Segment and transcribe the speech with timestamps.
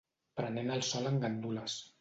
[0.41, 1.81] Prenent el sol en gandules